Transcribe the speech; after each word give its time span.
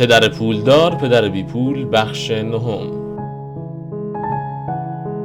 پدر 0.00 0.28
پولدار 0.28 0.94
پدر 0.94 1.28
بی 1.28 1.42
پول 1.42 1.88
بخش 1.92 2.30
نهم. 2.30 2.90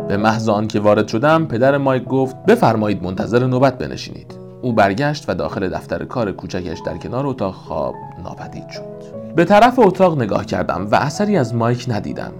به 0.07 0.17
محض 0.17 0.49
که 0.67 0.79
وارد 0.79 1.07
شدم 1.07 1.45
پدر 1.45 1.77
مایک 1.77 2.03
گفت 2.03 2.35
بفرمایید 2.45 3.03
منتظر 3.03 3.45
نوبت 3.45 3.77
بنشینید. 3.77 4.35
او 4.61 4.73
برگشت 4.73 5.25
و 5.27 5.35
داخل 5.35 5.69
دفتر 5.69 6.05
کار 6.05 6.31
کوچکش 6.31 6.79
در 6.85 6.97
کنار 6.97 7.27
اتاق 7.27 7.53
خواب 7.53 7.95
ناپدید 8.23 8.69
شد. 8.69 9.33
به 9.35 9.45
طرف 9.45 9.79
اتاق 9.79 10.21
نگاه 10.21 10.45
کردم 10.45 10.87
و 10.91 10.95
اثری 10.95 11.37
از 11.37 11.55
مایک 11.55 11.85
ندیدم. 11.87 12.31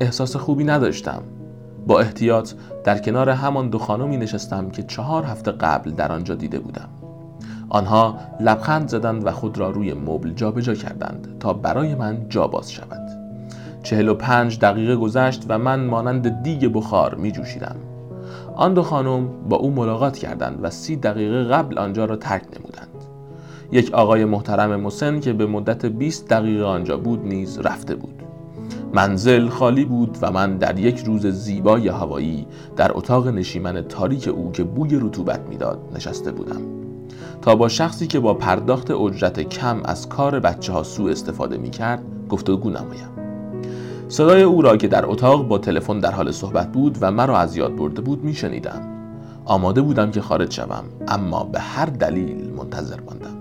احساس 0.00 0.36
خوبی 0.36 0.64
نداشتم. 0.64 1.22
با 1.86 2.00
احتیاط 2.00 2.52
در 2.84 2.98
کنار 2.98 3.30
همان 3.30 3.70
دو 3.70 3.78
خانمی 3.78 4.16
نشستم 4.16 4.70
که 4.70 4.82
چهار 4.82 5.24
هفته 5.24 5.52
قبل 5.52 5.90
در 5.90 6.12
آنجا 6.12 6.34
دیده 6.34 6.58
بودم. 6.58 6.88
آنها 7.68 8.18
لبخند 8.40 8.88
زدند 8.88 9.26
و 9.26 9.30
خود 9.30 9.58
را 9.58 9.70
روی 9.70 9.94
مبل 9.94 10.30
جابجا 10.30 10.74
کردند 10.74 11.36
تا 11.40 11.52
برای 11.52 11.94
من 11.94 12.28
جا 12.28 12.46
باز 12.46 12.72
شود. 12.72 13.06
چهل 13.82 14.08
و 14.08 14.14
پنج 14.14 14.58
دقیقه 14.58 14.96
گذشت 14.96 15.44
و 15.48 15.58
من 15.58 15.84
مانند 15.84 16.42
دیگ 16.42 16.72
بخار 16.72 17.14
می 17.14 17.32
جوشیدم 17.32 17.76
آن 18.56 18.74
دو 18.74 18.82
خانم 18.82 19.28
با 19.48 19.56
او 19.56 19.70
ملاقات 19.70 20.16
کردند 20.16 20.58
و 20.62 20.70
سی 20.70 20.96
دقیقه 20.96 21.44
قبل 21.44 21.78
آنجا 21.78 22.04
را 22.04 22.16
ترک 22.16 22.42
نمودند. 22.58 22.88
یک 23.72 23.94
آقای 23.94 24.24
محترم 24.24 24.80
مسن 24.80 25.20
که 25.20 25.32
به 25.32 25.46
مدت 25.46 25.86
20 25.86 26.28
دقیقه 26.28 26.64
آنجا 26.64 26.96
بود 26.96 27.26
نیز 27.26 27.58
رفته 27.58 27.94
بود. 27.94 28.22
منزل 28.92 29.48
خالی 29.48 29.84
بود 29.84 30.18
و 30.22 30.32
من 30.32 30.56
در 30.56 30.78
یک 30.78 30.98
روز 30.98 31.26
زیبای 31.26 31.88
هوایی 31.88 32.46
در 32.76 32.90
اتاق 32.94 33.28
نشیمن 33.28 33.82
تاریک 33.82 34.28
او 34.28 34.52
که 34.52 34.64
بوی 34.64 34.96
رطوبت 35.00 35.40
می‌داد 35.48 35.78
نشسته 35.94 36.32
بودم. 36.32 36.60
تا 37.42 37.54
با 37.54 37.68
شخصی 37.68 38.06
که 38.06 38.20
با 38.20 38.34
پرداخت 38.34 38.90
اجرت 38.90 39.40
کم 39.40 39.80
از 39.84 40.08
کار 40.08 40.40
بچه 40.40 40.72
ها 40.72 40.82
سو 40.82 41.06
استفاده 41.06 41.56
می 41.56 41.70
کرد 41.70 42.02
گفتگو 42.28 42.70
نمایم. 42.70 43.08
صدای 44.08 44.42
او 44.42 44.62
را 44.62 44.76
که 44.76 44.88
در 44.88 45.06
اتاق 45.06 45.48
با 45.48 45.58
تلفن 45.58 46.00
در 46.00 46.10
حال 46.10 46.30
صحبت 46.30 46.72
بود 46.72 46.98
و 47.00 47.10
مرا 47.10 47.38
از 47.38 47.56
یاد 47.56 47.76
برده 47.76 48.00
بود 48.00 48.24
می 48.24 48.34
شنیدم. 48.34 48.80
آماده 49.44 49.80
بودم 49.80 50.10
که 50.10 50.20
خارج 50.20 50.52
شوم 50.52 50.84
اما 51.08 51.44
به 51.44 51.60
هر 51.60 51.86
دلیل 51.86 52.50
منتظر 52.56 53.00
ماندم. 53.00 53.36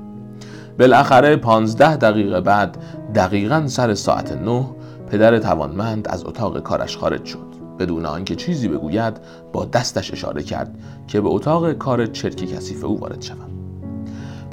بالاخره 0.79 1.35
پانزده 1.35 1.95
دقیقه 1.95 2.41
بعد 2.41 2.77
دقیقا 3.15 3.63
سر 3.67 3.93
ساعت 3.93 4.31
نه 4.31 4.65
پدر 5.11 5.39
توانمند 5.39 6.07
از 6.07 6.25
اتاق 6.25 6.59
کارش 6.59 6.97
خارج 6.97 7.25
شد. 7.25 7.55
بدون 7.79 8.05
آنکه 8.05 8.35
چیزی 8.35 8.67
بگوید 8.67 9.17
با 9.53 9.65
دستش 9.65 10.11
اشاره 10.11 10.43
کرد 10.43 10.77
که 11.07 11.21
به 11.21 11.29
اتاق 11.29 11.73
کار 11.73 12.05
چرکی 12.05 12.47
کثیف 12.47 12.83
او 12.83 12.99
وارد 12.99 13.21
شوم. 13.21 13.54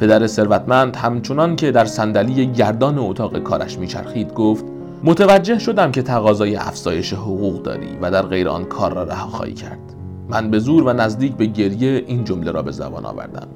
پدر 0.03 0.27
ثروتمند 0.27 0.97
همچنان 0.97 1.57
که 1.57 1.71
در 1.71 1.85
صندلی 1.85 2.47
گردان 2.47 2.99
اتاق 2.99 3.39
کارش 3.39 3.79
میچرخید 3.79 4.35
گفت 4.35 4.65
متوجه 5.05 5.59
شدم 5.59 5.93
که 5.93 6.03
تقاضای 6.03 6.57
افزایش 6.57 7.13
حقوق 7.13 7.63
داری 7.63 7.99
و 8.01 8.11
در 8.11 8.23
غیر 8.23 8.49
آن 8.49 8.65
کار 8.65 8.95
را 8.95 9.03
رها 9.03 9.29
خواهی 9.29 9.53
کرد. 9.53 9.79
من 10.29 10.51
به 10.51 10.59
زور 10.59 10.85
و 10.85 10.93
نزدیک 10.93 11.37
به 11.37 11.47
گریه 11.47 12.05
این 12.07 12.25
جمله 12.25 12.51
را 12.51 12.63
به 12.63 12.71
زبان 12.71 13.07
آوردم. 13.07 13.49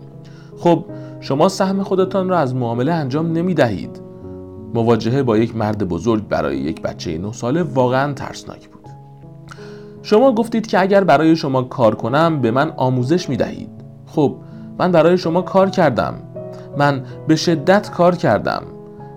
خب 0.58 0.84
شما 1.20 1.48
سهم 1.48 1.82
خودتان 1.82 2.28
را 2.28 2.38
از 2.38 2.54
معامله 2.54 2.92
انجام 2.92 3.32
نمی 3.32 3.54
دهید 3.54 4.00
مواجهه 4.74 5.22
با 5.22 5.38
یک 5.38 5.56
مرد 5.56 5.88
بزرگ 5.88 6.28
برای 6.28 6.58
یک 6.58 6.82
بچه 6.82 7.18
نه 7.18 7.32
ساله 7.32 7.62
واقعا 7.62 8.12
ترسناک 8.12 8.68
بود. 8.68 8.86
شما 10.02 10.32
گفتید 10.32 10.66
که 10.66 10.80
اگر 10.80 11.04
برای 11.04 11.36
شما 11.36 11.62
کار 11.62 11.94
کنم 11.94 12.40
به 12.40 12.50
من 12.50 12.72
آموزش 12.76 13.28
می 13.28 13.36
دهید 13.36 13.70
خب 14.06 14.36
من 14.78 14.92
برای 14.92 15.18
شما 15.18 15.42
کار 15.42 15.70
کردم. 15.70 16.14
من 16.76 17.02
به 17.28 17.36
شدت 17.36 17.90
کار 17.90 18.16
کردم. 18.16 18.62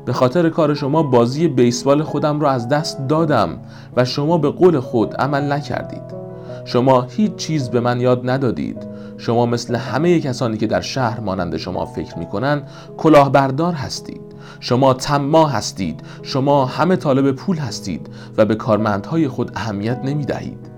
به 0.05 0.13
خاطر 0.13 0.49
کار 0.49 0.73
شما 0.73 1.03
بازی 1.03 1.47
بیسبال 1.47 2.03
خودم 2.03 2.39
را 2.39 2.51
از 2.51 2.69
دست 2.69 3.07
دادم 3.07 3.49
و 3.95 4.05
شما 4.05 4.37
به 4.37 4.49
قول 4.49 4.79
خود 4.79 5.15
عمل 5.15 5.51
نکردید. 5.51 6.19
شما 6.65 7.01
هیچ 7.01 7.35
چیز 7.35 7.69
به 7.69 7.79
من 7.79 8.01
یاد 8.01 8.29
ندادید. 8.29 8.87
شما 9.17 9.45
مثل 9.45 9.75
همه 9.75 10.19
کسانی 10.19 10.57
که 10.57 10.67
در 10.67 10.81
شهر 10.81 11.19
مانند 11.19 11.57
شما 11.57 11.85
فکر 11.85 12.17
می 12.17 12.25
کنند 12.25 12.67
کلاهبردار 12.97 13.73
هستید. 13.73 14.21
شما 14.59 14.93
تما 14.93 15.47
هستید. 15.47 16.01
شما 16.23 16.65
همه 16.65 16.95
طالب 16.95 17.31
پول 17.31 17.57
هستید 17.57 18.09
و 18.37 18.45
به 18.45 18.55
کارمندهای 18.55 19.27
خود 19.27 19.51
اهمیت 19.55 19.99
نمی 20.03 20.25
دهید 20.25 20.69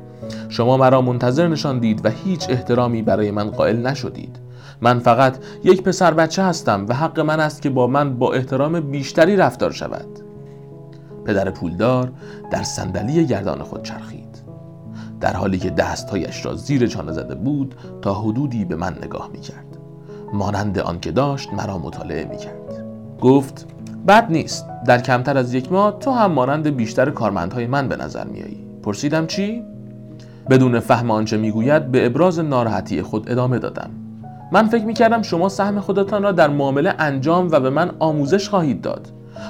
شما 0.49 0.77
مرا 0.77 1.01
منتظر 1.01 1.47
نشاندید 1.47 2.05
و 2.05 2.09
هیچ 2.09 2.49
احترامی 2.49 3.01
برای 3.01 3.31
من 3.31 3.49
قائل 3.49 3.87
نشدید. 3.87 4.40
من 4.81 4.99
فقط 4.99 5.37
یک 5.63 5.83
پسر 5.83 6.13
بچه 6.13 6.43
هستم 6.43 6.85
و 6.89 6.93
حق 6.93 7.19
من 7.19 7.39
است 7.39 7.61
که 7.61 7.69
با 7.69 7.87
من 7.87 8.17
با 8.17 8.33
احترام 8.33 8.79
بیشتری 8.79 9.35
رفتار 9.35 9.71
شود. 9.71 10.07
پدر 11.25 11.49
پولدار 11.49 12.11
در 12.51 12.63
صندلی 12.63 13.25
گردان 13.25 13.63
خود 13.63 13.83
چرخید. 13.83 14.41
در 15.21 15.33
حالی 15.33 15.57
که 15.57 15.69
دستهایش 15.69 16.45
را 16.45 16.55
زیر 16.55 16.87
چانه 16.87 17.11
زده 17.11 17.35
بود 17.35 17.75
تا 18.01 18.13
حدودی 18.13 18.65
به 18.65 18.75
من 18.75 18.95
نگاه 19.03 19.29
می 19.31 19.39
کرد 19.39 19.77
مانند 20.33 20.79
آنکه 20.79 21.11
داشت 21.11 21.53
مرا 21.53 21.77
مطالعه 21.77 22.25
می 22.25 22.37
کرد 22.37 22.85
گفت 23.21 23.67
بد 24.07 24.31
نیست. 24.31 24.65
در 24.85 25.01
کمتر 25.01 25.37
از 25.37 25.53
یک 25.53 25.71
ماه 25.71 25.99
تو 25.99 26.11
هم 26.11 26.31
مانند 26.31 26.67
بیشتر 26.67 27.09
کارمندهای 27.09 27.67
من 27.67 27.87
به 27.87 27.95
نظر 27.95 28.23
میایی 28.23 28.67
پرسیدم 28.83 29.27
چی؟ 29.27 29.63
بدون 30.49 30.79
فهم 30.79 31.11
آنچه 31.11 31.37
می‌گوید 31.37 31.91
به 31.91 32.05
ابراز 32.05 32.39
ناراحتی 32.39 33.01
خود 33.01 33.31
ادامه 33.31 33.59
دادم. 33.59 33.89
من 34.51 34.67
فکر 34.67 34.85
می‌کردم 34.85 35.21
شما 35.21 35.49
سهم 35.49 35.79
خودتان 35.79 36.23
را 36.23 36.31
در 36.31 36.49
معامله 36.49 36.95
انجام 36.99 37.47
و 37.51 37.59
به 37.59 37.69
من 37.69 37.91
آموزش 37.99 38.49
خواهید 38.49 38.81
داد. 38.81 39.07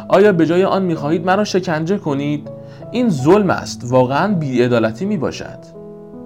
آیا 0.07 0.33
به 0.33 0.45
جای 0.45 0.63
آن 0.63 0.83
می‌خواهید 0.83 1.25
مرا 1.25 1.43
شکنجه 1.43 1.97
کنید؟ 1.97 2.49
این 2.91 3.09
ظلم 3.09 3.49
است. 3.49 3.81
واقعا 3.83 4.33
بیعدالتی 4.33 5.05
می 5.05 5.17
باشد 5.17 5.59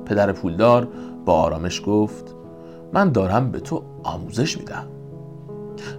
پدر 0.06 0.31
پولدار 0.31 0.88
با 1.25 1.34
آرامش 1.34 1.81
گفت 1.86 2.36
من 2.94 3.12
دارم 3.12 3.52
به 3.52 3.59
تو 3.59 3.84
آموزش 4.03 4.58
میدم. 4.58 4.84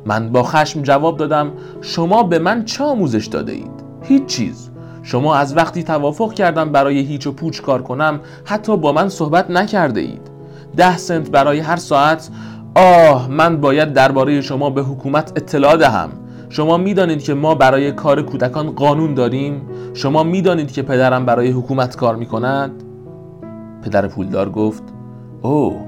من 0.05 0.33
با 0.33 0.43
خشم 0.43 0.83
جواب 0.83 1.17
دادم 1.17 1.53
شما 1.81 2.23
به 2.23 2.39
من 2.39 2.65
چه 2.65 2.85
آموزش 2.85 3.27
داده 3.27 3.53
اید؟ 3.53 3.85
هیچ 4.03 4.27
چیز. 4.27 4.71
شما 5.03 5.35
از 5.35 5.57
وقتی 5.57 5.83
توافق 5.83 6.33
کردم 6.33 6.73
برای 6.73 6.99
هیچ 6.99 7.27
و 7.27 7.33
پوچ 7.33 7.61
کار 7.61 7.83
کنم 7.83 8.21
حتی 8.45 8.77
با 8.77 8.93
من 8.93 9.09
صحبت 9.09 9.51
نکرده 9.51 10.01
اید 10.01 10.31
ده 10.77 10.97
سنت 10.97 11.31
برای 11.31 11.59
هر 11.59 11.77
ساعت 11.77 12.29
آه 12.79 13.29
من 13.31 13.61
باید 13.61 13.93
درباره 13.93 14.41
شما 14.41 14.71
به 14.71 14.83
حکومت 14.83 15.33
اطلاع 15.37 15.77
دهم. 15.77 16.11
شما 16.49 16.77
می‌دانید 16.77 17.23
که 17.23 17.35
ما 17.35 17.55
برای 17.55 17.93
کار 17.93 18.23
کودکان 18.23 18.71
قانون 18.71 19.15
داریم؟ 19.15 19.63
شما 19.95 20.23
می‌دانید 20.23 20.73
که 20.73 20.83
پدرم 20.83 21.27
برای 21.27 21.51
حکومت 21.51 21.97
کار 21.97 22.17
می‌کند؟ 22.17 22.71
پدر 23.83 24.07
پولدار 24.07 24.51
گفت 24.51 24.83
او 25.43 25.81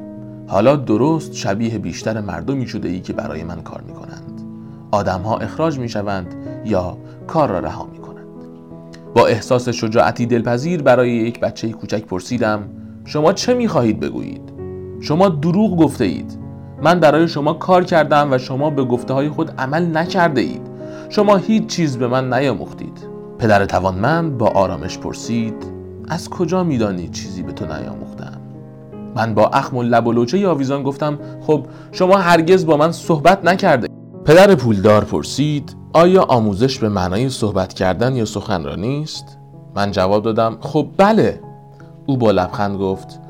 حالا 0.46 0.76
درست 0.76 1.34
شبیه 1.34 1.78
بیشتر 1.78 2.20
مردمی 2.20 2.66
شده 2.66 2.88
ای 2.88 3.00
که 3.00 3.12
برای 3.12 3.44
من 3.44 3.62
کار 3.62 3.80
می 3.86 3.92
کنند 3.92 4.42
آدم 4.90 5.20
ها 5.20 5.36
اخراج 5.38 5.78
می 5.78 5.88
شوند 5.88 6.34
یا 6.64 6.96
کار 7.26 7.48
را 7.48 7.58
رها 7.58 7.88
می 7.92 7.98
کنند 7.98 8.26
با 9.14 9.26
احساس 9.26 9.68
شجاعتی 9.68 10.26
دلپذیر 10.26 10.82
برای 10.82 11.10
یک 11.10 11.40
بچه 11.40 11.68
کوچک 11.68 12.04
پرسیدم 12.04 12.60
شما 13.04 13.32
چه 13.32 13.54
می 13.54 13.68
خواهید 13.68 14.00
بگویید؟ 14.00 14.52
شما 15.00 15.28
دروغ 15.28 15.76
گفته 15.76 16.04
اید 16.04 16.37
من 16.82 17.00
برای 17.00 17.28
شما 17.28 17.52
کار 17.52 17.84
کردم 17.84 18.32
و 18.32 18.38
شما 18.38 18.70
به 18.70 18.84
گفته 18.84 19.14
های 19.14 19.28
خود 19.28 19.50
عمل 19.58 19.96
نکرده 19.96 20.40
اید 20.40 20.62
شما 21.08 21.36
هیچ 21.36 21.66
چیز 21.66 21.98
به 21.98 22.08
من 22.08 22.34
نیاموختید. 22.34 23.08
پدر 23.38 23.66
توانمند 23.66 24.38
با 24.38 24.46
آرامش 24.46 24.98
پرسید 24.98 25.54
از 26.08 26.30
کجا 26.30 26.64
می‌دانید 26.64 27.10
چیزی 27.12 27.42
به 27.42 27.52
تو 27.52 27.66
نیاموختم 27.66 28.40
من 29.16 29.34
با 29.34 29.46
اخم 29.46 29.76
و 29.76 29.82
لب 29.82 30.06
و 30.06 30.12
لوچه 30.12 30.48
آویزان 30.48 30.82
گفتم 30.82 31.18
خب 31.46 31.66
شما 31.92 32.16
هرگز 32.16 32.66
با 32.66 32.76
من 32.76 32.92
صحبت 32.92 33.44
نکرده 33.44 33.88
پدر 34.24 34.54
پولدار 34.54 35.04
پرسید 35.04 35.76
آیا 35.92 36.22
آموزش 36.22 36.78
به 36.78 36.88
معنای 36.88 37.28
صحبت 37.28 37.74
کردن 37.74 38.16
یا 38.16 38.24
سخنرانی 38.24 39.02
است 39.02 39.38
من 39.76 39.90
جواب 39.90 40.24
دادم 40.24 40.56
خب 40.60 40.88
بله. 40.96 41.40
او 42.06 42.16
با 42.16 42.30
لبخند 42.30 42.76
گفت 42.76 43.20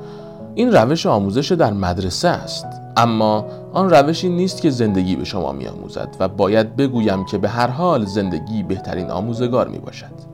این 0.55 0.71
روش 0.71 1.05
آموزش 1.05 1.51
در 1.51 1.73
مدرسه 1.73 2.27
است. 2.27 2.65
اما 2.97 3.45
آن 3.73 3.89
روشی 3.89 4.29
نیست 4.29 4.61
که 4.61 4.69
زندگی 4.69 5.15
به 5.15 5.23
شما 5.23 5.51
می 5.51 5.67
آموزد 5.67 6.15
و 6.19 6.27
باید 6.27 6.75
بگویم 6.75 7.25
که 7.25 7.37
به 7.37 7.49
هر 7.49 7.67
حال 7.67 8.05
زندگی 8.05 8.63
بهترین 8.63 9.09
آموزگار 9.09 9.67
می 9.67 9.79
باشد 9.79 10.29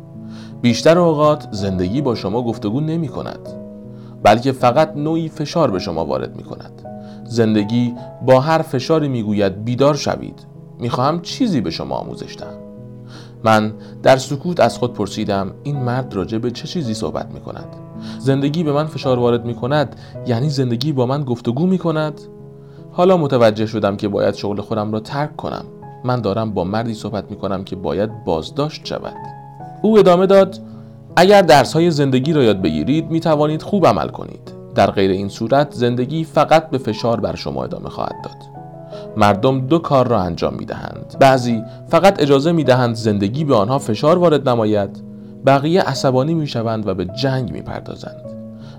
بیشتر 0.62 1.00
اوقات 1.00 1.48
زندگی 1.52 2.02
با 2.02 2.16
شما 2.16 2.42
گفتگو 2.42 2.82
نمی 2.82 3.08
کند 3.08 3.40
بلکه 4.24 4.52
فقط 4.52 4.96
نوعی 4.96 5.30
فشار 5.30 5.72
به 5.72 5.80
شما 5.80 6.06
وارد 6.06 6.36
می 6.38 6.44
کند 6.44 6.82
زندگی 7.24 7.96
با 8.26 8.40
هر 8.40 8.62
فشاری 8.62 9.08
می 9.08 9.24
گوید 9.24 9.66
بیدار 9.66 9.96
شوید. 9.96 10.46
می 10.80 10.90
خواهم 10.90 11.22
چیزی 11.22 11.62
به 11.62 11.70
شما 11.70 11.96
آموزش 11.96 12.36
دهم. 12.36 12.58
من 13.44 13.74
در 14.04 14.18
سکوت 14.18 14.60
از 14.60 14.78
خود 14.78 14.94
پرسیدم 14.94 15.52
این 15.64 15.80
مرد 15.80 16.14
راجع 16.14 16.38
به 16.38 16.52
چه 16.52 16.68
چیزی 16.68 16.94
صحبت 16.94 17.32
می 17.34 17.40
کند 17.40 17.85
زندگی 18.20 18.64
به 18.64 18.72
من 18.72 18.86
فشار 18.86 19.20
وارد 19.20 19.46
می 19.46 19.56
کند 19.56 19.96
یعنی 20.28 20.50
زندگی 20.50 20.92
با 20.92 21.06
من 21.06 21.24
گفتگو 21.24 21.68
می 21.68 21.78
کند 21.78 22.22
حالا 22.92 23.18
متوجه 23.18 23.66
شدم 23.66 23.96
که 23.96 24.08
باید 24.08 24.36
شغل 24.36 24.62
خودم 24.62 24.92
را 24.92 25.00
ترک 25.00 25.36
کنم. 25.36 25.66
من 26.04 26.22
دارم 26.22 26.54
با 26.54 26.64
مردی 26.64 26.94
صحبت 26.94 27.32
می 27.32 27.38
کنم 27.38 27.64
که 27.64 27.76
باید 27.76 28.24
بازداشت 28.26 28.86
شود. 28.86 29.16
او 29.82 30.00
ادامه 30.00 30.26
داد 30.26 30.60
اگر 31.16 31.42
درس 31.42 31.74
های 31.74 31.92
زندگی 31.92 32.34
را 32.34 32.44
یاد 32.44 32.62
بگیرید 32.62 33.12
می 33.12 33.20
توانید 33.20 33.62
خوب 33.62 33.88
عمل 33.88 34.08
کنید. 34.08 34.54
در 34.76 34.92
غیر 34.92 35.12
این 35.12 35.30
صورت 35.30 35.72
زندگی 35.72 36.24
فقط 36.24 36.70
به 36.70 36.78
فشار 36.78 37.20
بر 37.20 37.36
شما 37.36 37.64
ادامه 37.64 37.90
خواهد 37.90 38.16
داد. 38.24 38.38
مردم 39.18 39.68
دو 39.68 39.80
کار 39.80 40.08
را 40.08 40.20
انجام 40.20 40.54
می 40.54 40.66
دهند 40.66 41.16
بعضی 41.20 41.64
فقط 41.88 42.22
اجازه 42.22 42.52
می 42.52 42.64
دهند 42.64 42.96
زندگی 42.96 43.44
به 43.44 43.56
آنها 43.56 43.80
فشار 43.80 44.18
وارد 44.18 44.50
نماید. 44.50 45.05
بقیه 45.46 45.82
عصبانی 45.82 46.34
می 46.34 46.48
شوند 46.48 46.88
و 46.88 46.94
به 46.94 47.06
جنگ 47.06 47.52
می 47.52 47.62
پردازند 47.62 48.36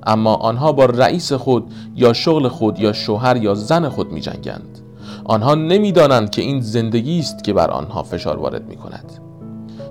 اما 0.06 0.34
آنها 0.34 0.72
با 0.72 0.84
رئیس 0.84 1.32
خود 1.32 1.72
یا 1.96 2.12
شغل 2.12 2.48
خود 2.48 2.78
یا 2.78 2.92
شوهر 2.92 3.36
یا 3.36 3.54
زن 3.54 3.88
خود 3.88 4.12
می 4.12 4.20
جنگند 4.20 4.78
آنها 5.24 5.54
نمی‌دانند 5.54 6.30
که 6.30 6.42
این 6.42 6.60
زندگی 6.60 7.18
است 7.18 7.44
که 7.44 7.52
بر 7.52 7.70
آنها 7.70 8.02
فشار 8.02 8.36
وارد 8.36 8.68
می 8.68 8.76
کند 8.76 9.12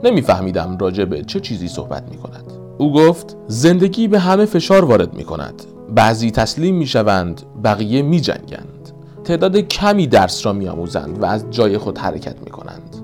نمیفهمیدم 0.04 0.78
راجع 0.78 1.06
به 1.06 1.24
چه 1.24 1.40
چیزی 1.40 1.68
صحبت 1.68 2.12
می 2.12 2.18
کند 2.18 2.44
او 2.78 2.94
گفت 2.94 3.36
زندگی 3.48 4.08
به 4.08 4.20
همه 4.20 4.46
فشار 4.46 4.86
وارد 4.86 5.14
می 5.14 5.24
کند 5.24 5.64
بعضی 5.96 6.32
تسلیم 6.32 6.76
می 6.76 6.88
شوند 6.88 7.42
بقیه 7.64 8.02
می 8.02 8.22
جنگند 8.22 8.92
تعداد 9.24 9.58
کمی 9.58 10.08
درس 10.08 10.46
را 10.46 10.54
می 10.54 10.68
آموزند 10.68 11.22
و 11.22 11.26
از 11.26 11.46
جای 11.52 11.78
خود 11.78 11.98
حرکت 11.98 12.36
می 12.46 12.52
کنند 12.52 12.96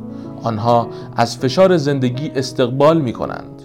آنها 0.44 0.88
از 1.16 1.38
فشار 1.38 1.78
زندگی 1.78 2.32
استقبال 2.36 3.02
می 3.02 3.14
کنند 3.14 3.61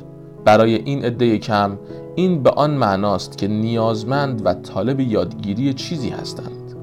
برای 0.47 0.75
این 0.75 1.05
عده 1.05 1.39
کم 1.39 1.79
این 2.15 2.43
به 2.43 2.51
آن 2.51 2.71
معناست 2.71 3.39
که 3.39 3.49
نیازمند 3.49 4.43
و 4.45 4.55
طالب 4.55 5.01
یادگیری 5.01 5.75
چیزی 5.75 6.09
هستند. 6.09 6.75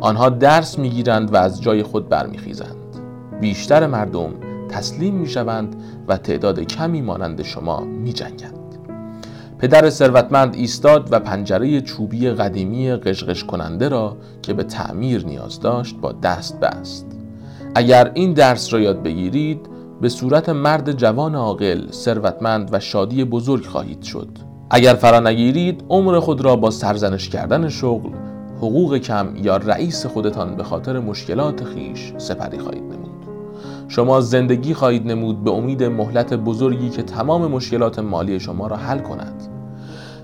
آنها 0.00 0.28
درس 0.28 0.78
می‌گیرند 0.78 1.34
و 1.34 1.36
از 1.36 1.62
جای 1.62 1.82
خود 1.82 2.08
برمیخیزند. 2.08 2.76
بیشتر 3.40 3.86
مردم 3.86 4.30
تسلیم 4.68 5.14
می‌شوند 5.14 5.76
و 6.08 6.16
تعداد 6.16 6.60
کمی 6.60 7.02
مانند 7.02 7.42
شما 7.42 7.80
میجنگند. 7.80 8.54
پدر 9.58 9.90
ثروتمند 9.90 10.54
ایستاد 10.54 11.08
و 11.10 11.20
پنجره 11.20 11.80
چوبی 11.80 12.30
قدیمی 12.30 12.92
قشقش 12.92 13.44
کننده 13.44 13.88
را 13.88 14.16
که 14.42 14.52
به 14.54 14.62
تعمیر 14.62 15.26
نیاز 15.26 15.60
داشت 15.60 15.96
با 15.96 16.12
دست 16.12 16.60
بست. 16.60 17.06
اگر 17.74 18.10
این 18.14 18.32
درس 18.32 18.72
را 18.72 18.80
یاد 18.80 19.02
بگیرید 19.02 19.73
به 20.00 20.08
صورت 20.08 20.48
مرد 20.48 20.92
جوان 20.92 21.34
عاقل 21.34 21.90
ثروتمند 21.90 22.68
و 22.72 22.80
شادی 22.80 23.24
بزرگ 23.24 23.66
خواهید 23.66 24.02
شد. 24.02 24.28
اگر 24.70 24.94
فرا 24.94 25.20
نگیرید 25.20 25.84
عمر 25.88 26.20
خود 26.20 26.40
را 26.40 26.56
با 26.56 26.70
سرزنش 26.70 27.28
کردن 27.28 27.68
شغل 27.68 28.10
حقوق 28.56 28.98
کم 28.98 29.28
یا 29.36 29.56
رئیس 29.56 30.06
خودتان 30.06 30.56
به 30.56 30.62
خاطر 30.62 30.98
مشکلات 30.98 31.64
خیش 31.64 32.12
سپری 32.18 32.58
خواهید 32.58 32.82
نمود. 32.82 33.10
شما 33.88 34.20
زندگی 34.20 34.74
خواهید 34.74 35.06
نمود 35.06 35.44
به 35.44 35.50
امید 35.50 35.82
مهلت 35.82 36.34
بزرگی 36.34 36.90
که 36.90 37.02
تمام 37.02 37.50
مشکلات 37.50 37.98
مالی 37.98 38.40
شما 38.40 38.66
را 38.66 38.76
حل 38.76 38.98
کند. 38.98 39.42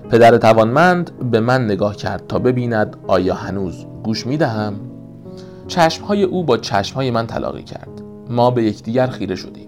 پدر 0.09 0.37
توانمند 0.37 1.29
به 1.31 1.39
من 1.39 1.65
نگاه 1.65 1.95
کرد 1.95 2.27
تا 2.27 2.39
ببیند 2.39 2.97
آیا 3.07 3.33
هنوز 3.33 3.85
گوش 4.03 4.27
می 4.27 4.37
دهم 4.37 4.73
چشمهای 5.67 6.23
او 6.23 6.43
با 6.43 6.57
چشمهای 6.57 7.11
من 7.11 7.27
تلاقی 7.27 7.63
کرد. 7.63 8.00
ما 8.31 8.51
به 8.51 8.63
یکدیگر 8.63 9.07
خیره 9.07 9.35
شدیم. 9.35 9.67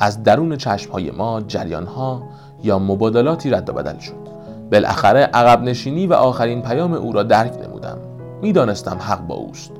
از 0.00 0.22
درون 0.22 0.56
چشمهای 0.56 1.10
ما 1.10 1.40
جریانها 1.40 2.22
یا 2.62 2.78
مبادلاتی 2.78 3.50
رد 3.50 3.70
و 3.70 3.72
بدل 3.72 3.98
شد. 3.98 4.28
بالاخره 4.72 5.20
عقب 5.20 5.62
نشینی 5.62 6.06
و 6.06 6.12
آخرین 6.12 6.62
پیام 6.62 6.92
او 6.92 7.12
را 7.12 7.22
درک 7.22 7.52
نمودم. 7.66 7.98
می‌دانستم 8.42 8.96
حق 9.00 9.26
با 9.26 9.34
اوست. 9.34 9.70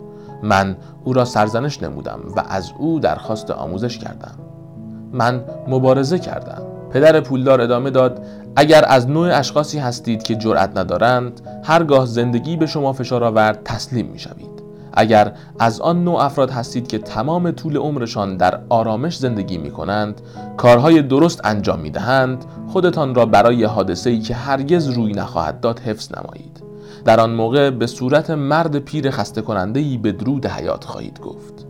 من 0.42 0.76
او 1.04 1.12
را 1.12 1.24
سرزنش 1.24 1.82
نمودم 1.82 2.20
و 2.36 2.44
از 2.48 2.72
او 2.78 3.00
درخواست 3.00 3.50
آموزش 3.50 3.98
کردم. 3.98 4.34
من 5.12 5.44
مبارزه 5.68 6.18
کردم. 6.18 6.62
پدر 6.90 7.20
پولدار 7.20 7.60
ادامه 7.60 7.90
داد 7.90 8.26
اگر 8.56 8.84
از 8.88 9.10
نوع 9.10 9.38
اشخاصی 9.38 9.78
هستید 9.78 10.22
که 10.22 10.34
جرأت 10.34 10.78
ندارند 10.78 11.40
هرگاه 11.64 12.06
زندگی 12.06 12.56
به 12.56 12.66
شما 12.66 12.92
فشار 12.92 13.24
آورد 13.24 13.62
تسلیم 13.64 14.06
می 14.06 14.18
شوید 14.18 14.57
اگر 14.92 15.32
از 15.58 15.80
آن 15.80 16.04
نوع 16.04 16.24
افراد 16.24 16.50
هستید 16.50 16.88
که 16.88 16.98
تمام 16.98 17.50
طول 17.50 17.76
عمرشان 17.76 18.36
در 18.36 18.60
آرامش 18.68 19.16
زندگی 19.16 19.58
می 19.58 19.70
کنند 19.70 20.20
کارهای 20.56 21.02
درست 21.02 21.40
انجام 21.44 21.80
می 21.80 21.90
دهند 21.90 22.44
خودتان 22.68 23.14
را 23.14 23.26
برای 23.26 23.64
حادثه 23.64 24.10
ای 24.10 24.20
که 24.20 24.34
هرگز 24.34 24.88
روی 24.88 25.12
نخواهد 25.12 25.60
داد 25.60 25.78
حفظ 25.78 26.08
نمایید. 26.12 26.62
در 27.04 27.20
آن 27.20 27.34
موقع 27.34 27.70
به 27.70 27.86
صورت 27.86 28.30
مرد 28.30 28.78
پیر 28.78 29.10
خسته 29.10 29.42
کننده 29.42 29.80
ای 29.80 29.98
به 29.98 30.12
درود 30.12 30.46
حیات 30.46 30.84
خواهید 30.84 31.20
گفت. 31.20 31.66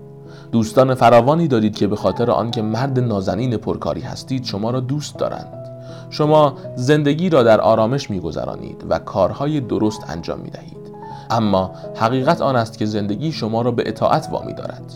دوستان 0.53 0.94
فراوانی 0.94 1.49
دارید 1.49 1.76
که 1.76 1.87
به 1.87 1.97
خاطر 1.97 2.31
آنکه 2.31 2.62
مرد 2.62 3.00
نازنین 3.00 3.56
پرکاری 3.56 4.00
هستید 4.00 4.44
شما 4.44 4.71
را 4.71 4.81
دوست 4.81 5.17
دارند. 5.17 5.69
شما 6.11 6.55
زندگی 6.76 7.31
را 7.31 7.43
در 7.43 7.61
آرامش 7.61 8.11
میگذرانید 8.11 8.85
و 8.88 8.99
کارهای 8.99 9.61
درست 9.61 10.05
انجام 10.09 10.38
می 10.41 10.50
دهید 10.50 10.88
اما 11.31 11.73
حقیقت 11.97 12.41
آن 12.41 12.57
است 12.57 12.79
که 12.79 12.87
زندگی 12.87 13.33
شما 13.33 13.63
را 13.63 13.71
به 13.71 13.83
اطاعت 13.87 14.29
وامی 14.31 14.55
دارد. 14.55 14.95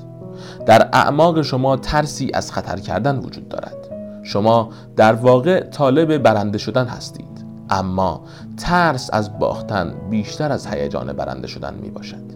در 0.67 0.89
اعماق 0.93 1.43
شما 1.43 1.77
ترسی 1.77 2.31
از 2.35 2.53
خطر 2.53 2.77
کردن 2.77 3.19
وجود 3.19 3.49
دارد. 3.49 3.77
شما 4.23 4.69
در 4.97 5.13
واقع 5.13 5.61
طالب 5.61 6.19
برنده 6.19 6.59
شدن 6.59 6.87
هستید. 6.87 7.45
اما 7.71 8.21
ترس 8.57 9.11
از 9.13 9.39
باختن 9.39 9.95
بیشتر 10.11 10.53
از 10.53 10.67
هیجان 10.67 11.13
برنده 11.13 11.47
شدن 11.47 11.75
می 11.75 11.91
باشد. 11.91 12.33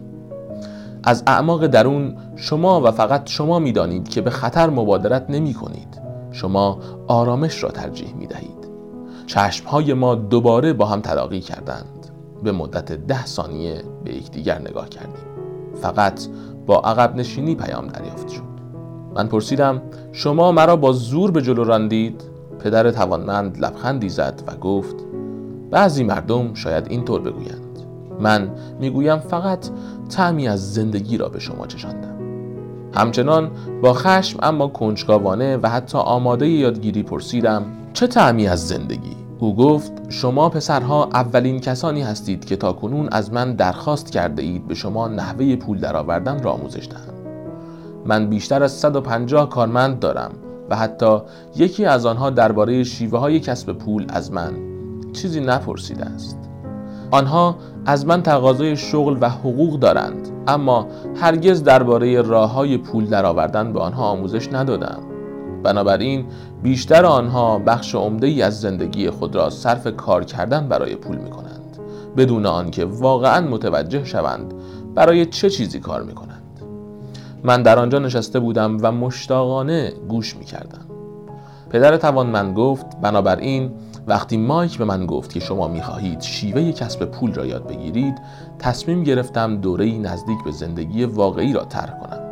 از 1.03 1.23
اعماق 1.27 1.67
درون 1.67 2.15
شما 2.35 2.81
و 2.81 2.91
فقط 2.91 3.29
شما 3.29 3.59
می 3.59 3.71
دانید 3.71 4.09
که 4.09 4.21
به 4.21 4.29
خطر 4.29 4.69
مبادرت 4.69 5.25
نمی 5.29 5.53
کنید. 5.53 6.01
شما 6.31 6.79
آرامش 7.07 7.63
را 7.63 7.69
ترجیح 7.69 8.13
می 8.13 8.27
دهید. 8.27 8.67
چشمهای 9.27 9.93
ما 9.93 10.15
دوباره 10.15 10.73
با 10.73 10.85
هم 10.85 11.01
تلاقی 11.01 11.39
کردند. 11.39 11.96
به 12.43 12.51
مدت 12.51 12.91
ده 12.91 13.25
ثانیه 13.25 13.83
به 14.03 14.15
یکدیگر 14.15 14.61
نگاه 14.61 14.89
کردیم. 14.89 15.25
فقط 15.81 16.21
با 16.65 16.79
عقب 16.79 17.15
نشینی 17.15 17.55
پیام 17.55 17.87
دریافت 17.87 18.29
شد. 18.29 18.41
من 19.15 19.27
پرسیدم 19.27 19.81
شما 20.11 20.51
مرا 20.51 20.75
با 20.75 20.91
زور 20.91 21.31
به 21.31 21.41
جلو 21.41 21.63
راندید؟ 21.63 22.21
پدر 22.59 22.91
توانمند 22.91 23.65
لبخندی 23.65 24.09
زد 24.09 24.41
و 24.47 24.55
گفت 24.55 24.95
بعضی 25.71 26.03
مردم 26.03 26.53
شاید 26.53 26.87
اینطور 26.89 27.21
بگویند. 27.21 27.79
من 28.19 28.49
می‌گویم 28.79 29.19
فقط 29.19 29.69
تعمی 30.09 30.47
از 30.47 30.73
زندگی 30.73 31.17
را 31.17 31.29
به 31.29 31.39
شما 31.39 31.67
چشاندم. 31.67 32.17
همچنان 32.93 33.51
با 33.81 33.93
خشم 33.93 34.39
اما 34.41 34.67
کنجکاوانه 34.67 35.57
و 35.57 35.67
حتی 35.67 35.97
آماده 35.97 36.47
یادگیری 36.47 37.03
پرسیدم 37.03 37.65
چه 37.93 38.07
تعمی 38.07 38.47
از 38.47 38.67
زندگی؟ 38.67 39.26
او 39.39 39.55
گفت 39.55 39.91
شما 40.09 40.49
پسرها 40.49 41.09
اولین 41.13 41.59
کسانی 41.59 42.01
هستید 42.01 42.45
که 42.45 42.55
تا 42.55 42.73
کنون 42.73 43.09
از 43.11 43.33
من 43.33 43.53
درخواست 43.53 44.11
کرده 44.11 44.41
اید 44.43 44.67
به 44.67 44.75
شما 44.75 45.07
نحوه 45.07 45.55
پول 45.55 45.79
درآوردن 45.79 46.43
را 46.43 46.51
آموزش 46.51 46.87
دهم 46.87 47.13
من 48.05 48.29
بیشتر 48.29 48.63
از 48.63 48.71
150 48.71 49.49
کارمند 49.49 49.99
دارم 49.99 50.31
و 50.69 50.75
حتی 50.75 51.17
یکی 51.55 51.85
از 51.85 52.05
آنها 52.05 52.29
درباره 52.29 52.83
شیوه 52.83 53.19
های 53.19 53.39
کسب 53.39 53.73
پول 53.73 54.05
از 54.09 54.31
من 54.31 54.53
چیزی 55.13 55.39
نپرسیده 55.39 56.05
است. 56.05 56.37
آنها 57.11 57.55
از 57.85 58.05
من 58.05 58.23
تقاضای 58.23 58.77
شغل 58.77 59.17
و 59.21 59.29
حقوق 59.29 59.79
دارند 59.79 60.29
اما 60.47 60.87
هرگز 61.15 61.63
درباره 61.63 62.21
راه 62.21 62.53
های 62.53 62.77
پول 62.77 63.05
درآوردن 63.05 63.73
به 63.73 63.79
آنها 63.79 64.05
آموزش 64.05 64.53
ندادم. 64.53 65.16
بنابراین 65.63 66.25
بیشتر 66.63 67.05
آنها 67.05 67.59
بخش 67.59 67.95
عمده 67.95 68.27
ای 68.27 68.41
از 68.41 68.61
زندگی 68.61 69.09
خود 69.09 69.35
را 69.35 69.49
صرف 69.49 69.87
کار 69.95 70.23
کردن 70.23 70.67
برای 70.67 70.95
پول 70.95 71.17
می 71.17 71.29
کنند 71.29 71.77
بدون 72.17 72.45
آنکه 72.45 72.85
واقعا 72.85 73.47
متوجه 73.47 74.05
شوند 74.05 74.53
برای 74.95 75.25
چه 75.25 75.49
چیزی 75.49 75.79
کار 75.79 76.03
می 76.03 76.13
کنند 76.13 76.61
من 77.43 77.63
در 77.63 77.79
آنجا 77.79 77.99
نشسته 77.99 78.39
بودم 78.39 78.77
و 78.81 78.91
مشتاقانه 78.91 79.93
گوش 80.09 80.35
می 80.35 80.45
کردم 80.45 80.85
پدر 81.69 81.97
توانمند 81.97 82.55
گفت 82.55 82.85
بنابراین 83.01 83.71
وقتی 84.07 84.37
مایک 84.37 84.77
به 84.77 84.85
من 84.85 85.05
گفت 85.05 85.33
که 85.33 85.39
شما 85.39 85.67
می 85.67 85.81
خواهید 85.81 86.21
شیوه 86.21 86.71
کسب 86.71 87.05
پول 87.05 87.33
را 87.33 87.45
یاد 87.45 87.67
بگیرید 87.67 88.15
تصمیم 88.59 89.03
گرفتم 89.03 89.57
دوره 89.57 89.97
نزدیک 89.97 90.37
به 90.45 90.51
زندگی 90.51 91.05
واقعی 91.05 91.53
را 91.53 91.65
طرح 91.65 91.99
کنم. 91.99 92.26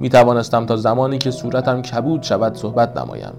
می 0.00 0.08
توانستم 0.08 0.66
تا 0.66 0.76
زمانی 0.76 1.18
که 1.18 1.30
صورتم 1.30 1.82
کبود 1.82 2.22
شود 2.22 2.54
صحبت 2.54 2.96
نمایم. 2.96 3.32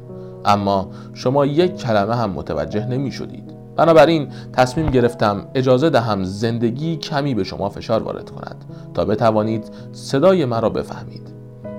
اما 0.45 0.89
شما 1.13 1.45
یک 1.45 1.77
کلمه 1.77 2.15
هم 2.15 2.29
متوجه 2.29 2.85
نمی 2.85 3.11
شدید 3.11 3.59
بنابراین 3.79 4.27
تصمیم 4.53 4.89
گرفتم 4.89 5.47
اجازه 5.55 5.89
دهم 5.89 6.23
زندگی 6.23 6.97
کمی 6.97 7.35
به 7.35 7.43
شما 7.43 7.69
فشار 7.69 8.03
وارد 8.03 8.29
کند 8.29 8.65
تا 8.93 9.05
بتوانید 9.05 9.71
صدای 9.91 10.45
مرا 10.45 10.69
بفهمید. 10.69 11.33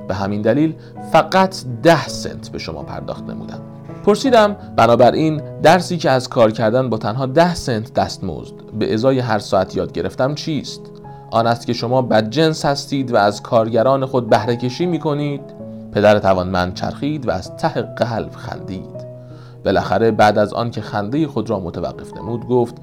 به 0.09 0.15
همین 0.15 0.43
دلیل 0.43 0.75
فقط 1.13 1.57
ده 1.83 2.09
سنت 2.09 2.49
به 2.49 2.59
شما 2.59 2.83
پرداخت 2.83 3.25
نمودم. 3.31 3.61
پرسیدم 4.07 4.57
بنابراین 4.77 5.43
درسی 5.63 5.97
که 5.97 6.11
از 6.11 6.29
کار 6.29 6.51
کردن 6.51 6.91
با 6.91 6.99
تنها 6.99 7.27
ده 7.27 7.55
سنت 7.55 7.95
دستمزد 7.95 8.55
به 8.79 8.95
ازای 8.95 9.19
هر 9.19 9.39
ساعت 9.39 9.77
یاد 9.77 9.93
گرفتم 9.93 10.35
چیست؟ 10.35 10.81
آن 11.31 11.47
است 11.47 11.67
که 11.67 11.73
شما 11.73 12.03
بدجنس 12.03 12.65
هستید 12.65 13.13
و 13.13 13.17
از 13.17 13.43
کارگران 13.43 14.07
خود 14.07 14.29
بهره 14.29 14.57
کشی 14.57 14.87
می 14.87 14.99
کنید 14.99 15.41
پدر 15.93 16.19
توانمند 16.19 16.75
چرخید 16.75 17.29
و 17.29 17.31
از 17.31 17.57
ته 17.57 17.83
قلب 17.83 18.31
خندید. 18.31 19.11
بالاخره 19.65 20.11
بعد 20.11 20.39
از 20.39 20.53
آن 20.53 20.71
که 20.71 20.81
خنده 20.81 21.27
خود 21.27 21.51
را 21.51 21.61
متوقف 21.61 22.17
نمود 22.17 22.47
گفت 22.47 22.75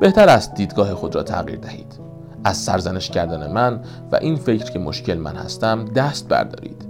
بهتر 0.00 0.28
است 0.28 0.54
دیدگاه 0.54 0.94
خود 0.94 1.14
را 1.14 1.22
تغییر 1.22 1.58
دهید. 1.58 1.98
از 2.44 2.56
سرزنش 2.56 3.10
کردن 3.10 3.52
من 3.52 3.80
و 4.12 4.16
این 4.16 4.36
فکر 4.36 4.70
که 4.70 4.78
مشکل 4.78 5.14
من 5.14 5.36
هستم 5.36 5.84
دست 5.84 6.28
بردارید. 6.28 6.84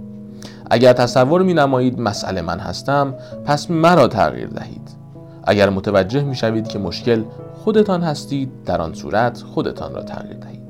اگر 0.69 0.93
تصور 0.93 1.41
می 1.41 1.53
نمایید 1.53 1.99
مسئله 1.99 2.41
من 2.41 2.59
هستم 2.59 3.13
پس 3.45 3.71
مرا 3.71 4.07
تغییر 4.07 4.47
دهید. 4.47 4.89
اگر 5.43 5.69
متوجه 5.69 6.23
می 6.23 6.35
شوید 6.35 6.67
که 6.67 6.79
مشکل 6.79 7.23
خودتان 7.63 8.01
هستید 8.01 8.63
در 8.65 8.81
آن 8.81 8.93
صورت 8.93 9.43
خودتان 9.53 9.95
را 9.95 10.03
تغییر 10.03 10.37
دهید. 10.37 10.64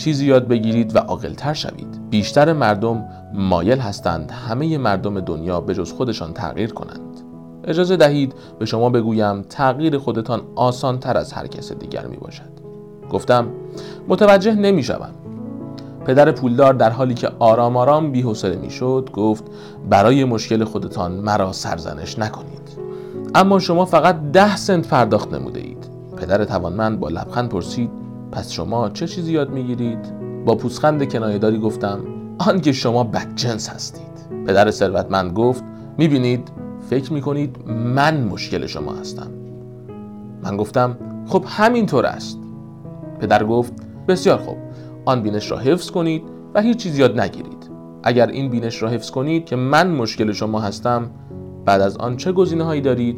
چیزی 0.00 0.26
یاد 0.26 0.48
بگیرید 0.48 0.96
و 0.96 0.98
عاقلتر 0.98 1.54
شوید. 1.54 2.10
بیشتر 2.10 2.52
مردم 2.52 3.04
مایل 3.34 3.78
هستند 3.78 4.30
همه 4.30 4.78
مردم 4.78 5.20
دنیا 5.20 5.60
به 5.60 5.74
جز 5.74 5.92
خودشان 5.92 6.32
تغییر 6.32 6.72
کنند. 6.72 7.20
اجازه 7.64 7.96
دهید 7.96 8.34
به 8.58 8.66
شما 8.66 8.90
بگویم 8.90 9.42
تغییر 9.42 9.98
خودتان 9.98 10.42
آسان 10.56 10.98
تر 10.98 11.16
از 11.16 11.32
هر 11.32 11.46
کس 11.46 11.72
دیگر 11.72 12.06
می 12.06 12.16
باشد. 12.16 12.50
گفتم 13.10 13.46
متوجه 14.08 14.54
نمی 14.54 14.82
شوم. 14.82 15.10
پدر 16.04 16.32
پولدار 16.32 16.74
در 16.74 16.90
حالی 16.90 17.14
که 17.14 17.30
آرام 17.38 17.76
آرام 17.76 18.12
بی‌حوصله 18.12 18.56
می‌شد 18.56 19.10
گفت 19.12 19.44
برای 19.90 20.24
مشکل 20.24 20.64
خودتان 20.64 21.12
مرا 21.12 21.52
سرزنش 21.52 22.18
نکنید. 22.18 22.78
اما 23.34 23.58
شما 23.58 23.84
فقط 23.84 24.20
ده 24.32 24.56
سنت 24.56 24.88
پرداخت 24.88 25.34
نموده 25.34 25.60
اید. 25.60 25.88
پدر 26.16 26.44
توانمند 26.44 27.00
با 27.00 27.08
لبخند 27.08 27.48
پرسید 27.48 27.99
پس 28.32 28.50
شما 28.50 28.88
چه 28.88 29.06
چیزی 29.06 29.32
یاد 29.32 29.50
می‌گیرید؟ 29.50 29.98
با 30.44 30.54
پوسخند 30.54 31.12
کنایهداری 31.12 31.58
گفتم 31.58 32.00
آن 32.38 32.60
که 32.60 32.72
شما 32.72 33.04
بدجنس 33.04 33.68
هستید. 33.68 34.44
پدر 34.46 34.70
ثروتمند 34.70 35.32
گفت 35.32 35.64
می‌بینید 35.98 36.48
فکر 36.90 37.12
می‌کنید 37.12 37.56
من 37.68 38.24
مشکل 38.24 38.66
شما 38.66 38.92
هستم. 38.92 39.30
من 40.42 40.56
گفتم 40.56 40.96
خب 41.26 41.44
همینطور 41.46 42.06
است. 42.06 42.38
پدر 43.20 43.44
گفت 43.44 43.72
بسیار 44.08 44.38
خوب 44.38 44.56
آن 45.04 45.22
بینش 45.22 45.50
را 45.50 45.58
حفظ 45.58 45.90
کنید 45.90 46.22
و 46.54 46.62
هیچ 46.62 46.76
چیز 46.76 46.98
یاد 46.98 47.20
نگیرید. 47.20 47.70
اگر 48.02 48.26
این 48.26 48.50
بینش 48.50 48.82
را 48.82 48.88
حفظ 48.88 49.10
کنید 49.10 49.44
که 49.44 49.56
من 49.56 49.90
مشکل 49.90 50.32
شما 50.32 50.60
هستم 50.60 51.10
بعد 51.64 51.80
از 51.80 51.96
آن 51.96 52.16
چه 52.16 52.32
گزینه 52.32 52.64
هایی 52.64 52.80
دارید؟ 52.80 53.16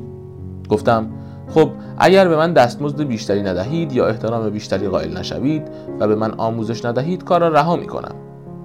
گفتم 0.68 1.10
خب 1.48 1.70
اگر 1.98 2.28
به 2.28 2.36
من 2.36 2.52
دستمزد 2.52 3.02
بیشتری 3.02 3.42
ندهید 3.42 3.92
یا 3.92 4.06
احترام 4.06 4.50
بیشتری 4.50 4.88
قائل 4.88 5.18
نشوید 5.18 5.62
و 6.00 6.08
به 6.08 6.14
من 6.14 6.30
آموزش 6.30 6.84
ندهید 6.84 7.24
کار 7.24 7.40
را 7.40 7.48
رها 7.48 7.76
می 7.76 7.86
کنم 7.86 8.14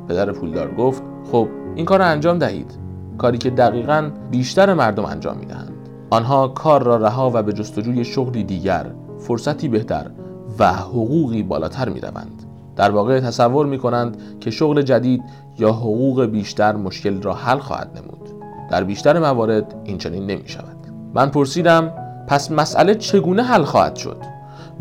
پدر 0.07 0.31
پولدار 0.31 0.75
گفت 0.75 1.03
خب 1.31 1.47
این 1.75 1.85
کار 1.85 1.99
را 1.99 2.05
انجام 2.05 2.37
دهید. 2.37 2.87
کاری 3.17 3.37
که 3.37 3.49
دقیقا 3.49 4.11
بیشتر 4.31 4.73
مردم 4.73 5.05
انجام 5.05 5.37
می 5.37 5.45
دهند 5.45 5.73
آنها 6.09 6.47
کار 6.47 6.83
را 6.83 6.97
رها 6.97 7.31
و 7.33 7.43
به 7.43 7.53
جستجوی 7.53 8.05
شغلی 8.05 8.43
دیگر 8.43 8.85
فرصتی 9.19 9.67
بهتر 9.67 10.11
و 10.59 10.73
حقوقی 10.73 11.43
بالاتر 11.43 11.89
می 11.89 11.99
روند 11.99 12.43
در 12.75 12.91
واقع 12.91 13.19
تصور 13.19 13.65
می 13.65 13.77
کنند 13.77 14.17
که 14.39 14.51
شغل 14.51 14.81
جدید 14.81 15.23
یا 15.59 15.71
حقوق 15.71 16.25
بیشتر 16.25 16.75
مشکل 16.75 17.21
را 17.21 17.33
حل 17.33 17.57
خواهد 17.57 17.91
نمود. 17.97 18.29
در 18.69 18.83
بیشتر 18.83 19.19
موارد 19.19 19.75
این 19.83 19.97
چنین 19.97 20.25
نمی 20.25 20.47
شود 20.47 20.77
من 21.13 21.29
پرسیدم 21.29 21.91
پس 22.27 22.51
مسئله 22.51 22.95
چگونه 22.95 23.43
حل 23.43 23.63
خواهد 23.63 23.95
شد؟ 23.95 24.17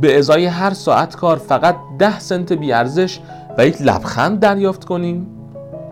به 0.01 0.19
ازای 0.19 0.47
هر 0.47 0.75
ساعت 0.75 1.17
کار 1.17 1.37
فقط 1.37 1.77
ده 1.99 2.21
سنت 2.21 2.53
بیارزش 2.53 3.19
و 3.59 3.67
یک 3.67 3.83
لبخند 3.83 4.41
دریافت 4.41 4.85
کنیم؟ 4.85 5.27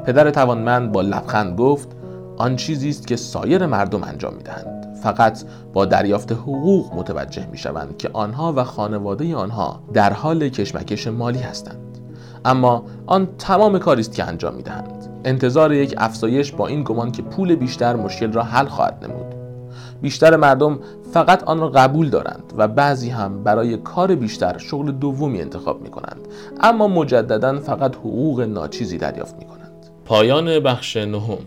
پدر 0.06 0.30
توانمند 0.30 0.92
با 0.92 1.00
لبخند 1.00 1.58
گفت 1.58 1.88
آن 2.36 2.56
چیزی 2.56 2.88
است 2.88 3.06
که 3.06 3.16
سایر 3.16 3.66
مردم 3.66 4.04
انجام 4.04 4.34
می‌دهند. 4.34 4.96
فقط 5.02 5.44
با 5.72 5.84
دریافت 5.84 6.32
حقوق 6.32 6.94
متوجه 6.94 7.46
می 7.46 7.58
شوند 7.58 7.96
که 7.96 8.10
آنها 8.12 8.52
و 8.56 8.64
خانواده 8.64 9.36
آنها 9.36 9.80
در 9.92 10.12
حال 10.12 10.48
کشمکش 10.48 11.06
مالی 11.06 11.38
هستند. 11.38 11.98
اما 12.44 12.84
آن 13.06 13.28
تمام 13.38 13.78
کاری 13.78 14.00
است 14.00 14.14
که 14.14 14.24
انجام 14.24 14.54
می‌دهند. 14.54 15.20
انتظار 15.24 15.72
یک 15.72 15.94
افزایش 15.98 16.52
با 16.52 16.66
این 16.66 16.84
گمان 16.84 17.12
که 17.12 17.22
پول 17.22 17.54
بیشتر 17.54 17.96
مشکل 17.96 18.32
را 18.32 18.42
حل 18.42 18.66
خواهد 18.66 19.04
نمود. 19.04 19.33
بیشتر 20.04 20.36
مردم 20.36 20.78
فقط 21.12 21.44
آن 21.44 21.60
را 21.60 21.68
قبول 21.68 22.10
دارند 22.10 22.52
و 22.56 22.68
بعضی 22.68 23.10
هم 23.10 23.44
برای 23.44 23.76
کار 23.76 24.14
بیشتر 24.14 24.58
شغل 24.58 24.92
دومی 24.92 25.40
انتخاب 25.40 25.82
می 25.82 25.90
کنند 25.90 26.28
اما 26.60 26.88
مجددا 26.88 27.60
فقط 27.60 27.96
حقوق 27.96 28.40
ناچیزی 28.40 28.98
دریافت 28.98 29.34
می 29.38 29.44
کنند 29.44 29.86
پایان 30.04 30.60
بخش 30.60 30.96
نهم. 30.96 31.38